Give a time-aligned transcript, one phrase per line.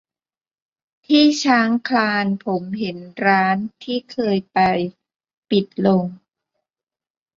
[1.05, 4.59] ที่ช้างคลานผมเห็นร้านที่เคยไป
[5.49, 6.05] ปิดลง